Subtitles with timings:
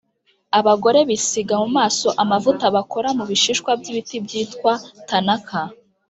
[0.59, 4.71] Abagore bisiga mu maso amavuta bakora mu bishishwa by ibiti byitwa
[5.07, 5.59] thanaka